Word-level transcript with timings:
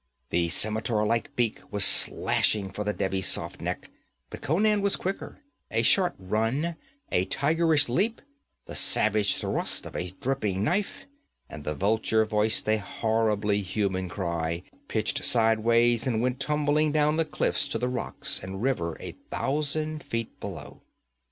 The 0.31 0.49
scimitar 0.49 1.05
like 1.05 1.35
beak 1.35 1.61
was 1.71 1.85
slashing 1.85 2.71
for 2.71 2.83
the 2.83 2.91
Devi's 2.91 3.27
soft 3.27 3.61
neck, 3.61 3.91
but 4.31 4.41
Conan 4.41 4.81
was 4.81 4.95
quicker 4.95 5.43
a 5.69 5.83
short 5.83 6.15
run, 6.17 6.75
a 7.11 7.25
tigerish 7.25 7.87
leap, 7.87 8.19
the 8.65 8.73
savage 8.73 9.35
thrust 9.37 9.85
of 9.85 9.95
a 9.95 10.09
dripping 10.19 10.63
knife, 10.63 11.05
and 11.47 11.63
the 11.63 11.75
vulture 11.75 12.25
voiced 12.25 12.67
a 12.67 12.77
horribly 12.79 13.61
human 13.61 14.09
cry, 14.09 14.63
pitched 14.87 15.23
sideways 15.23 16.07
and 16.07 16.19
went 16.19 16.39
tumbling 16.39 16.91
down 16.91 17.17
the 17.17 17.23
cliffs 17.23 17.67
to 17.67 17.77
the 17.77 17.87
rocks 17.87 18.39
and 18.41 18.63
river 18.63 18.97
a 18.99 19.11
thousand 19.29 20.01
feet 20.03 20.39
below. 20.39 20.81